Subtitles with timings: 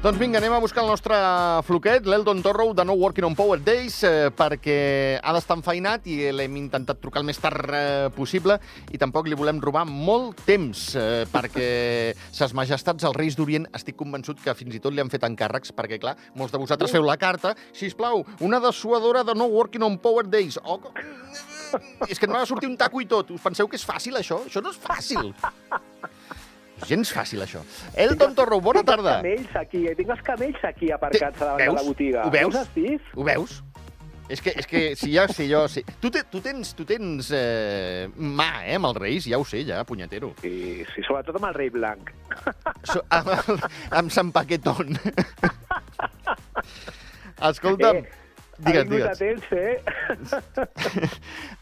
[0.00, 1.16] Doncs vinga, anem a buscar el nostre
[1.68, 6.14] floquet, l'Eldon Torrow, de No Working on Power Days, eh, perquè ha d'estar enfeinat i
[6.32, 8.56] l'hem intentat trucar el més tard eh, possible
[8.88, 11.68] i tampoc li volem robar molt temps, eh, perquè
[12.40, 15.76] ses majestats, els reis d'Orient, estic convençut que fins i tot li han fet encàrrecs,
[15.76, 19.84] perquè, clar, molts de vosaltres feu la carta, si plau, una dessuadora de No Working
[19.84, 20.56] on Power Days.
[20.64, 20.80] Oh,
[22.08, 23.36] és que no de sortir un taco i tot.
[23.36, 24.46] Us penseu que és fàcil, això?
[24.48, 25.34] Això no és fàcil.
[26.88, 27.60] Gens fàcil, això.
[27.94, 29.18] Elton Torro, bona tarda.
[29.22, 32.20] Tinc els camells aquí, tinc els camells aquí aparcats davant de la botiga.
[32.26, 32.54] Ho veus?
[33.16, 33.50] Ho veus?
[34.30, 35.64] És que, és que si ja sé jo...
[35.66, 35.82] Sí.
[35.98, 39.64] Tu, te, tu tens, tu tens eh, mà, eh, amb els reis, ja ho sé,
[39.66, 40.30] ja, punyetero.
[40.38, 42.12] Sí, sí, sobretot amb el rei blanc.
[42.86, 43.26] So, amb,
[43.90, 44.94] amb Sant Paquetón.
[47.50, 48.04] Escolta'm,
[48.60, 49.18] Eh, digues, digues.
[49.18, 49.80] temps, eh?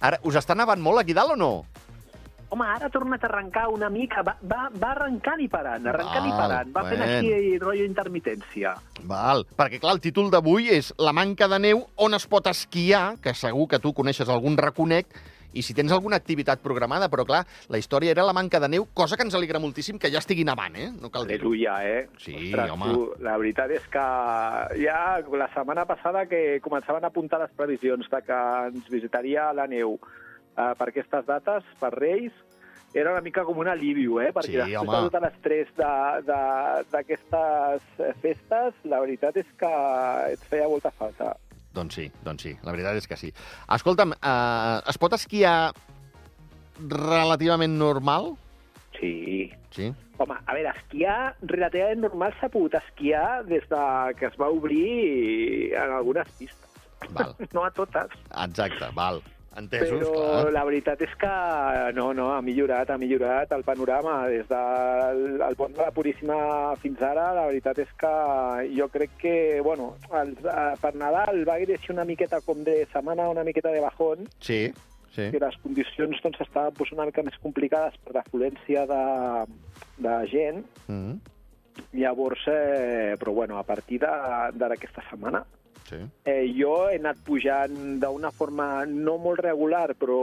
[0.02, 1.50] Ara, us està nevant molt aquí dalt o no?
[2.48, 4.22] Home, ara ha tornat a arrencar una mica.
[4.24, 6.70] Va, va, va arrencant i parant, arrencant i Val, parant.
[6.74, 7.16] Va fent bueno.
[7.18, 8.76] així rotllo intermitència.
[9.08, 13.18] Val, perquè clar, el títol d'avui és La manca de neu, on es pot esquiar,
[13.22, 15.12] que segur que tu coneixes algun raconet,
[15.52, 18.86] i si tens alguna activitat programada, però clar, la història era la manca de neu,
[18.94, 20.88] cosa que ens alegra moltíssim que ja estigui nevant, eh?
[20.92, 21.48] No cal dir-ho.
[21.48, 22.06] Aleluia, eh?
[22.20, 22.92] Sí, home.
[22.92, 24.06] Tu, la veritat és que
[24.84, 25.00] ja
[25.40, 29.96] la setmana passada que començaven a apuntar les previsions de que ens visitaria la neu
[30.58, 32.32] eh, per aquestes dates, per Reis,
[32.94, 34.32] era una mica com un alivio, eh?
[34.32, 35.02] Perquè Sí, després home.
[35.04, 35.68] de tot l'estrès
[36.92, 37.82] d'aquestes
[38.22, 39.70] festes, la veritat és que
[40.32, 41.34] et feia molta falta.
[41.76, 43.30] Doncs sí, doncs sí, la veritat és que sí.
[43.76, 45.72] Escolta'm, eh, es pot esquiar
[46.80, 48.32] relativament normal?
[48.98, 49.52] Sí.
[49.70, 49.92] Sí.
[50.18, 53.82] Home, a veure, esquiar relativament normal s'ha pogut esquiar des de
[54.18, 56.64] que es va obrir en algunes pistes.
[57.14, 58.10] Val, No a totes.
[58.48, 59.20] exacte, val.
[59.58, 60.52] Entesos, Però clar.
[60.54, 61.30] la veritat és que
[61.96, 66.36] no, no, ha millorat, ha millorat el panorama des del el pont de la Puríssima
[66.82, 67.32] fins ara.
[67.34, 68.12] La veritat és que
[68.76, 69.34] jo crec que,
[69.66, 73.80] bueno, els, eh, per Nadal va haver-hi una miqueta com de setmana, una miqueta de
[73.82, 74.72] bajón, Sí,
[75.14, 75.30] sí.
[75.32, 79.02] que les condicions doncs, estaven pues, una mica més complicades per l'afluència de,
[79.98, 80.64] de gent.
[80.86, 81.18] Mm
[81.92, 85.44] Llavors, eh, però bueno, a partir d'aquesta setmana
[85.88, 85.98] sí.
[86.28, 90.20] Eh, jo he anat pujant d'una forma no molt regular, però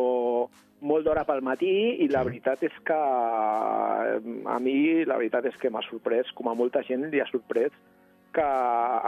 [0.86, 4.20] molt d'hora pel matí, i la veritat és que eh,
[4.52, 4.78] a mi
[5.08, 7.74] la veritat és que m'ha sorprès, com a molta gent li ha sorprès,
[8.36, 8.46] que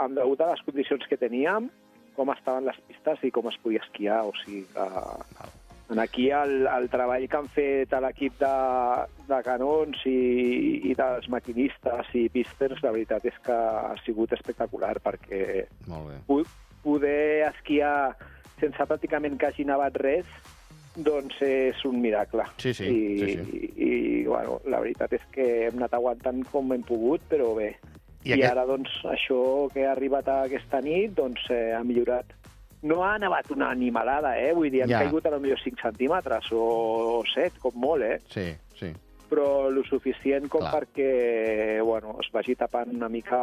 [0.03, 1.69] amb degut a les condicions que teníem,
[2.17, 4.23] com estaven les pistes i com es podia esquiar.
[4.25, 4.85] O sigui que
[5.89, 8.55] en aquí el, el treball que han fet a l'equip de,
[9.29, 10.17] de canons i,
[10.89, 15.26] i dels maquinistes i pisters, la veritat és que ha sigut espectacular, perquè
[17.87, 18.15] esquiar
[18.59, 20.25] sense pràcticament que hagi nevat res,
[20.97, 22.43] doncs és un miracle.
[22.57, 23.59] Sí, sí, I, sí, sí.
[23.77, 27.75] I, i bueno, la veritat és que hem anat aguantant com hem pogut, però bé.
[28.25, 32.33] I I, aquest- ara, doncs, això que ha arribat aquesta nit, doncs, eh, ha millorat.
[32.81, 34.53] No ha nevat una animalada, eh?
[34.53, 34.99] Vull dir, han Ja.
[35.03, 38.19] caigut a lo millor 5 centímetres o, o 7, com molt, eh?
[38.29, 38.93] Sí, sí.
[39.29, 40.71] però lo suficient com Clar.
[40.71, 43.41] perquè bueno, es vagi tapant una mica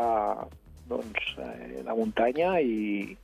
[0.88, 3.14] doncs, eh, la muntanya i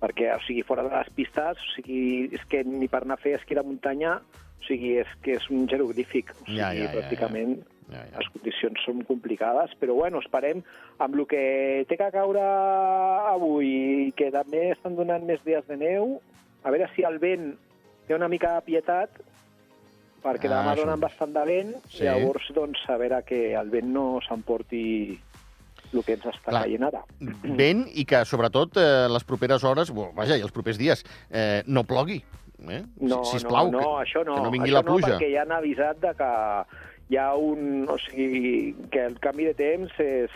[0.00, 3.22] perquè, o sigui, fora de les pistes, o sigui, és que ni per anar a
[3.22, 4.18] fer esquí de muntanya,
[4.60, 6.34] o sigui, és que és un jeroglífic.
[6.42, 6.92] O sigui, Ja, ja, ja, ja.
[6.98, 8.18] pràcticament Ja, ja.
[8.18, 10.62] les condicions són complicades, però bueno, esperem
[10.98, 12.42] amb el que té que caure
[13.30, 13.68] avui
[14.08, 16.16] i que també estan donant més dies de neu,
[16.66, 17.52] a veure si el vent
[18.08, 19.10] té una mica de pietat,
[20.24, 22.02] perquè Ah, demà donen bastant de vent, sí.
[22.02, 25.16] llavors doncs, a veure que el vent no s'emporti
[25.96, 26.64] el que ens està Clar.
[26.64, 27.02] caient ara.
[27.60, 31.62] Vent i que, sobretot, eh, les properes hores, bo, vaja, i els propers dies, eh,
[31.66, 32.20] no plogui.
[32.66, 32.82] Eh?
[33.04, 34.36] No, si, sisplau, no, no, que, això no.
[34.36, 35.06] que no vingui això la pluja.
[35.08, 36.32] No, perquè ja han avisat de que
[37.12, 37.86] hi ha un...
[37.92, 40.34] O sigui, que el canvi de temps és,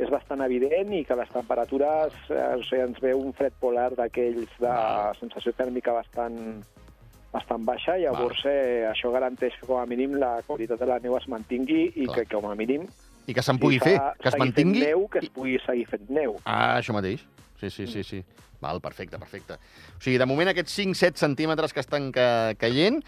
[0.00, 3.90] és bastant evident i que les temperatures, eh, o sigui, ens ve un fred polar
[3.98, 5.16] d'aquells de Val.
[5.20, 6.62] sensació tèrmica bastant
[7.30, 11.14] bastant baixa, llavors eh, això garanteix que com a mínim la qualitat de la neu
[11.14, 12.16] es mantingui i Clar.
[12.16, 12.88] que com a mínim
[13.28, 14.80] I que se'n pugui s'ha fer, que es mantingui...
[14.86, 16.38] neu, que es pugui seguir fent neu.
[16.44, 17.24] Ah, això mateix.
[17.60, 18.22] Sí, sí, sí, sí.
[18.60, 19.54] Val, perfecte, perfecte.
[19.96, 22.98] O sigui, de moment aquests 5-7 centímetres que estan ca caient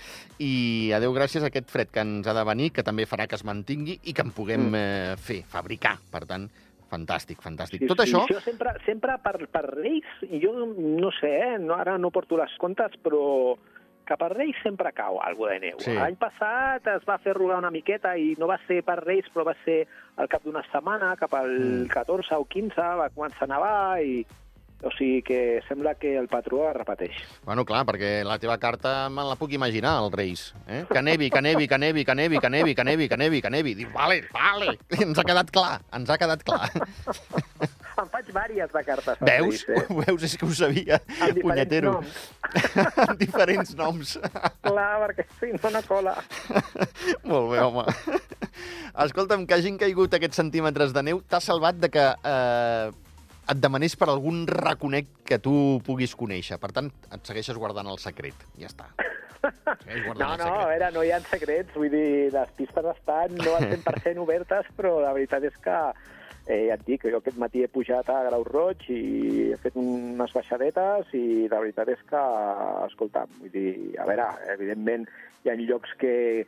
[0.40, 3.36] i, adeu gràcies a aquest fred que ens ha de venir, que també farà que
[3.36, 4.74] es mantingui i que en puguem Mm.
[4.80, 5.98] eh, fer, fabricar.
[6.12, 6.48] Per tant,
[6.92, 7.80] fantàstic, fantàstic.
[7.84, 8.24] Sí, Tot sí, això...
[8.28, 10.08] Jo sempre, sempre per, per Reis,
[10.40, 13.56] jo no sé, eh, no, ara no porto les comptes, però
[14.12, 15.80] cap per Reis sempre cau alguna de neu.
[15.82, 15.96] Sí.
[15.96, 19.46] L'any passat es va fer rugar una miqueta i no va ser per Reis, però
[19.48, 19.82] va ser
[20.20, 21.90] al cap d'una setmana, cap al mm.
[21.92, 24.20] 14 o 15, va començar a nevar i,
[24.82, 27.14] o sigui que sembla que el patró es repeteix.
[27.46, 30.44] Bueno, clar, perquè la teva carta me la puc imaginar, els Reis.
[30.66, 30.82] Eh?
[30.90, 33.54] Que nevi, que nevi, que nevi, que nevi, que nevi, que nevi, que nevi, que
[33.54, 33.74] nevi.
[33.78, 36.68] Dic, vale, vale, ens ha quedat clar, ens ha quedat clar
[38.34, 39.20] vàries de cartes.
[39.20, 39.62] Veus?
[39.68, 39.84] Eh?
[40.02, 40.26] Veus?
[40.28, 41.92] És que ho sabia, Amb diferents punyetero.
[41.98, 42.24] noms.
[43.06, 44.16] amb diferents noms.
[44.64, 46.16] Clar, perquè si no, no cola.
[47.30, 47.86] Molt bé, home.
[49.06, 52.90] Escolta'm, que hagin caigut aquests centímetres de neu t'ha salvat de que eh,
[53.52, 55.54] et demanés per algun raconet que tu
[55.86, 56.60] puguis conèixer.
[56.62, 58.46] Per tant, et segueixes guardant el secret.
[58.60, 58.90] Ja està.
[59.42, 63.64] No, no, a veure, no hi ha secrets, vull dir, les pistes estan no al
[63.72, 65.78] 100% obertes, però la veritat és que,
[66.46, 69.76] eh, ja et dic, jo aquest matí he pujat a Grau Roig i he fet
[69.78, 72.22] unes baixadetes i la veritat és que,
[72.86, 75.06] escolta, vull dir, a veure, evidentment
[75.44, 76.44] hi ha llocs que,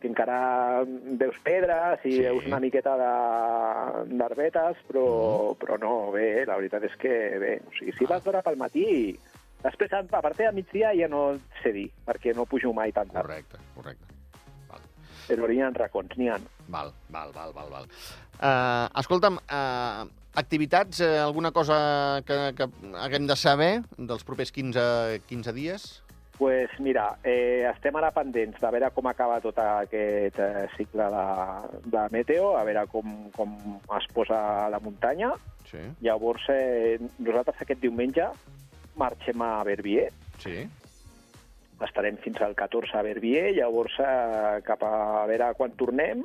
[0.00, 0.84] que encara
[1.18, 2.20] veus pedres i Sí.
[2.22, 5.06] veus una miqueta de- d'herbetes, però,
[5.54, 5.58] Mm.
[5.62, 9.18] però no, bé, la veritat és que bé, o sigui, si vas d'hora pel matí,
[9.62, 13.26] després a partir de migdia ja no sé dir, perquè no pujo mai tan tard.
[13.26, 14.05] Correcte, correcte.
[15.26, 16.38] Però n'hi ha racons, n'hi ha.
[16.68, 17.70] val, val, val, val.
[17.70, 17.90] val.
[18.36, 20.06] Uh, escolta'm, uh,
[20.36, 22.68] activitats, uh, alguna cosa que, que
[23.00, 25.86] haguem de saber dels propers 15, 15 dies?
[26.36, 31.26] pues mira, eh, estem ara pendents de veure com acaba tot aquest eh, cicle de,
[31.92, 33.54] de meteo, a veure com, com
[33.96, 35.32] es posa a la muntanya.
[35.70, 38.28] Sí, Llavors, eh, nosaltres aquest diumenge
[38.96, 40.10] marxem a Verbier,
[40.42, 40.66] sí.
[41.84, 46.24] Estarem fins al 14 a Verbier, llavors eh, cap a, a veure quan tornem,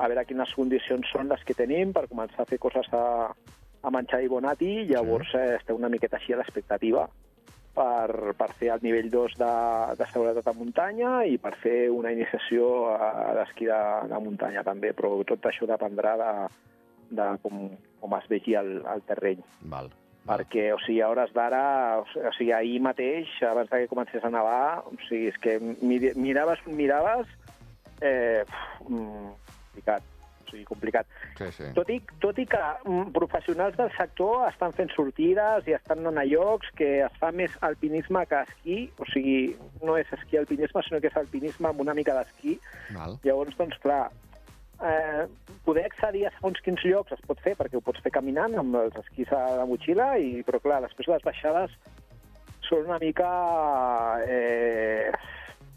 [0.00, 3.04] a veure quines condicions són les que tenim per començar a fer coses a,
[3.82, 7.06] a menjar i bonati, llavors eh, estem una miqueta així a l'expectativa
[7.74, 9.52] per, per fer el nivell 2 de,
[10.00, 14.66] de seguretat a muntanya i per fer una iniciació a, a l'esquí de, de muntanya
[14.66, 16.32] també, però tot això dependrà de,
[17.20, 17.68] de com,
[18.02, 19.42] com es vegi el, el terreny
[19.74, 19.92] Val.
[20.26, 21.64] Perquè, o sigui, a hores d'ara,
[22.00, 27.28] o sigui, ahir mateix, abans que comencés a nevar, o sigui, és que miraves, miraves,
[28.00, 29.32] eh, pf, mm,
[29.70, 30.02] complicat,
[30.44, 31.06] o sigui, complicat.
[31.38, 31.72] Sí, sí.
[31.74, 36.22] Tot i, tot i que mm, professionals del sector estan fent sortides i estan anant
[36.22, 40.84] a llocs que es fa més alpinisme que esquí, o sigui, no és esquí alpinisme,
[40.84, 42.58] sinó que és alpinisme amb una mica d'esquí.
[43.24, 44.08] Llavors, doncs, clar,
[44.82, 45.26] eh,
[45.64, 48.78] poder accedir a segons quins llocs es pot fer, perquè ho pots fer caminant amb
[48.80, 51.74] els esquís a la motxilla, i, però clar, després les baixades
[52.68, 53.28] són una mica
[54.26, 55.10] eh,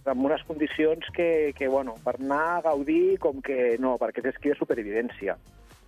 [0.05, 4.33] amb unes condicions que, que, bueno, per anar a gaudir com que no, perquè és
[4.33, 5.37] esquí de superevidència.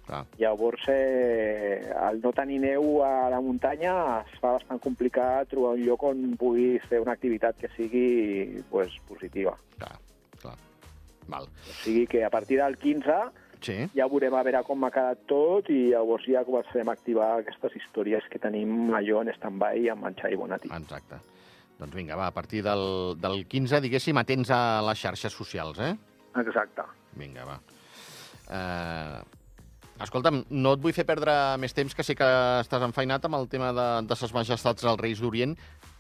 [0.05, 0.21] Clar.
[0.37, 5.81] Llavors, eh, al no tenir neu a la muntanya, es fa bastant complicat trobar un
[5.81, 9.55] lloc on puguis fer una activitat que sigui pues, positiva.
[9.79, 10.04] Clar, clar.
[11.27, 11.49] Val.
[11.49, 13.17] O sigui que a partir del 15
[13.65, 13.77] Sí.
[13.97, 17.73] ja veurem a veure com ha quedat tot i llavors ja començarem a activar aquestes
[17.79, 20.69] històries que tenim allò en stand-by amb menjar i bonatí.
[20.75, 21.17] Exacte.
[21.79, 25.95] Doncs vinga, va, a partir del, del 15, diguéssim, atents a les xarxes socials, eh?
[26.39, 26.85] Exacte.
[27.19, 27.57] Vinga, va.
[28.45, 32.27] Uh, escolta'm, no et vull fer perdre més temps, que sé que
[32.61, 35.55] estàs enfeinat amb el tema de, de ses majestats dels Reis d'Orient,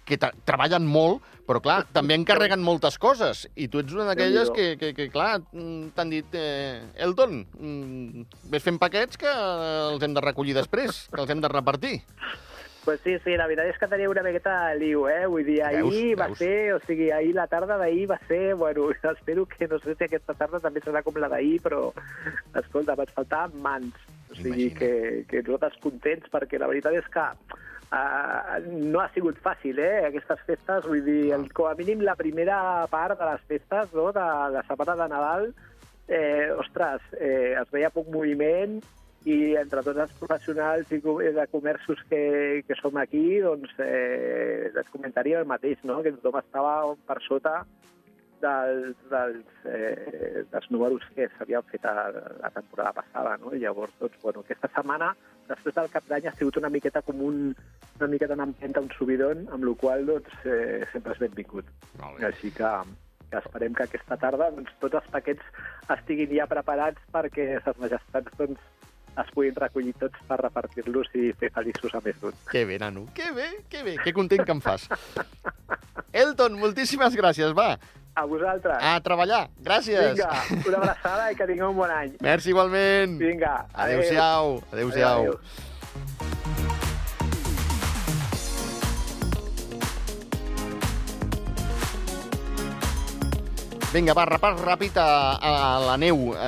[0.05, 3.45] que treballen molt, però clar, també encarreguen moltes coses.
[3.55, 8.25] I tu ets una d'aquelles que, que, que, clar, mm, t'han dit, eh, Elton, mm,
[8.53, 11.99] ves fent paquets que els hem de recollir després, que els hem de repartir.
[12.85, 15.25] Pues sí, sí, la veritat és que tenia una miqueta de liu, eh?
[15.25, 16.37] Vull dir, ahir Veus, va veus.
[16.37, 20.05] ser, o sigui, ahir la tarda d'ahir va ser, bueno, espero que no sé si
[20.05, 21.87] aquesta tarda també serà com la d'ahir, però,
[22.61, 23.97] escolta, vaig faltar mans.
[24.29, 24.77] O sigui, Imagina't.
[24.77, 27.25] que, que nosaltres contents, perquè la veritat és que
[27.91, 32.17] uh, no ha sigut fàcil, eh, aquestes festes, vull dir, el, com a mínim la
[32.19, 32.57] primera
[32.91, 35.49] part de les festes, no?, de la setmana de Nadal,
[36.07, 38.79] eh, ostres, eh, es veia poc moviment
[39.25, 44.91] i entre tots els professionals i de comerços que, que som aquí, doncs eh, et
[44.93, 46.01] comentaria el mateix, no?
[46.05, 46.75] que tothom estava
[47.07, 47.63] per sota
[48.45, 51.95] dels, dels, eh, dels números que s'havien fet a,
[52.41, 53.37] la temporada passada.
[53.41, 53.53] No?
[53.55, 55.11] I llavors, doncs, bueno, aquesta setmana,
[55.49, 57.41] després del cap d'any, ha sigut una miqueta com un,
[57.99, 61.73] una miqueta una empenta, un subidon, amb la qual doncs, eh, sempre és benvingut.
[62.29, 62.71] Així que,
[63.31, 65.63] que esperem que aquesta tarda doncs, tots els paquets
[65.97, 68.71] estiguin ja preparats perquè les majestats doncs,
[69.15, 72.35] es puguin recollir tots per repartir-los i fer feliços a més d'un.
[72.51, 73.05] Que bé, nano.
[73.15, 73.95] Que bé, que bé.
[74.03, 74.89] Que content que em fas.
[76.25, 77.77] Elton, moltíssimes gràcies, va.
[78.15, 78.77] A vosaltres.
[78.79, 79.49] A treballar.
[79.59, 80.13] Gràcies.
[80.15, 80.29] Vinga,
[80.69, 82.13] una abraçada i que tingueu un bon any.
[82.23, 83.17] Merci igualment.
[83.19, 83.99] Vinga, adéu.
[83.99, 84.53] Adéu-siau.
[84.71, 85.19] Adéu-siau.
[85.19, 85.39] Adéu.
[93.95, 95.07] Vinga, va, repàs ràpid a,
[95.39, 96.47] a la neu eh,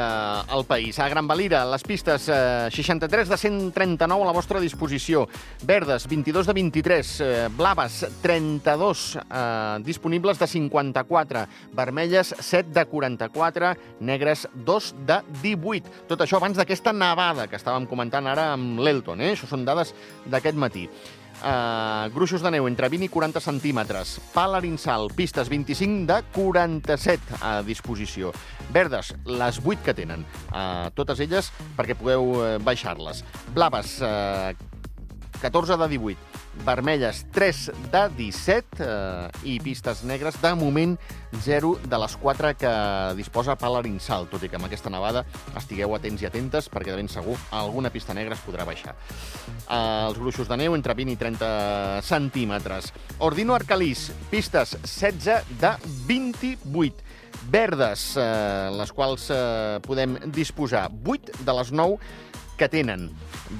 [0.51, 0.97] al país.
[0.99, 5.21] A Gran Valira, les pistes eh, 63 de 139 a la vostra disposició.
[5.63, 7.11] Verdes, 22 de 23.
[7.23, 11.45] Eh, blaves, 32 eh, disponibles de 54.
[11.71, 13.69] Vermelles, 7 de 44.
[14.01, 16.03] Negres, 2 de 18.
[16.11, 19.23] Tot això abans d'aquesta nevada que estàvem comentant ara amb l'Elton.
[19.23, 19.37] Eh?
[19.37, 19.95] Això són dades
[20.27, 20.89] d'aquest matí.
[21.37, 24.15] Uh, gruixos de neu entre 20 i 40 centímetres.
[24.33, 28.33] Pal Arinsal, pistes 25 de 47 a disposició.
[28.73, 30.25] Verdes, les 8 que tenen.
[30.49, 33.21] Uh, totes elles perquè pugueu uh, baixar-les.
[33.53, 34.51] Blaves, uh,
[35.41, 40.95] 14 de 18 vermelles 3 de 17 eh, i pistes negres de moment
[41.43, 42.73] 0 de les 4 que
[43.19, 45.25] disposa Palarinsal, tot i que amb aquesta nevada
[45.59, 48.95] estigueu atents i atentes perquè de ben segur alguna pista negra es podrà baixar.
[49.67, 51.51] Eh, els gruixos de neu entre 20 i 30
[52.07, 52.93] centímetres.
[53.19, 55.75] Ordino Arcalís, pistes 16 de
[56.07, 57.03] 28
[57.51, 61.99] verdes, eh, les quals eh, podem disposar 8 de les 9
[62.57, 63.11] que tenen.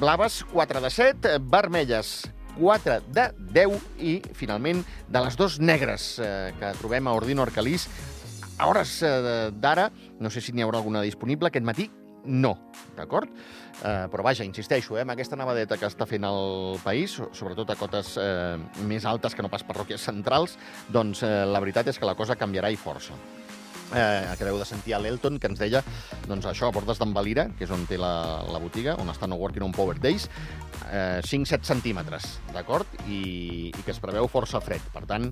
[0.02, 2.26] Blaves, 4 de 7, vermelles,
[2.58, 7.88] 4 de 10 i, finalment, de les dos negres eh, que trobem a Ordino Arcalís.
[8.58, 11.90] A hores eh, d'ara, no sé si n'hi haurà alguna disponible, aquest matí
[12.28, 12.54] no,
[12.98, 13.32] d'acord?
[13.78, 17.78] Eh, però vaja, insisteixo, eh, amb aquesta nevadeta que està fent el país, sobretot a
[17.80, 18.58] cotes eh,
[18.90, 20.58] més altes que no pas parròquies centrals,
[20.92, 23.16] doncs eh, la veritat és que la cosa canviarà i força
[23.94, 25.84] eh, acabeu de sentir a l'Elton, que ens deia
[26.28, 29.30] doncs això, a Bordes d'en Valira, que és on té la, la botiga, on està
[29.30, 30.30] No Working on Power Days,
[30.92, 32.88] eh, 5-7 centímetres, d'acord?
[33.08, 34.84] I, I que es preveu força fred.
[34.94, 35.32] Per tant,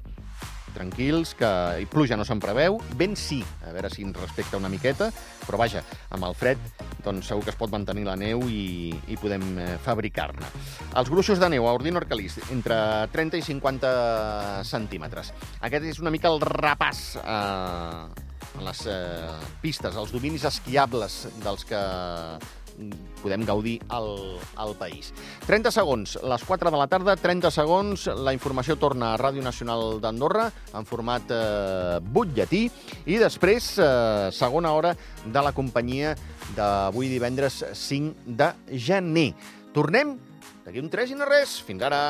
[0.76, 1.50] tranquils, que
[1.82, 5.10] i pluja no se'n preveu, vent sí, a veure si ens respecta una miqueta,
[5.46, 5.82] però vaja,
[6.14, 6.62] amb el fred
[7.06, 10.52] doncs segur que es pot mantenir la neu i, i podem eh, fabricar-ne.
[11.00, 12.78] Els gruixos de neu a Ordino Arcalís, entre
[13.14, 13.96] 30 i 50
[14.68, 15.32] centímetres.
[15.66, 18.25] Aquest és una mica el repàs eh,
[18.64, 19.32] les eh,
[19.64, 21.82] pistes, els dominis esquiables dels que
[23.24, 25.12] podem gaudir al, al país.
[25.48, 30.00] 30 segons, les 4 de la tarda, 30 segons, la informació torna a Ràdio Nacional
[30.04, 32.66] d'Andorra en format eh, butlletí
[33.08, 34.96] i després eh, segona hora
[35.26, 36.16] de la companyia
[36.56, 39.30] d'avui divendres 5 de gener.
[39.76, 40.18] Tornem
[40.66, 41.60] d'aquí un 3 i no res.
[41.66, 42.04] Fins ara.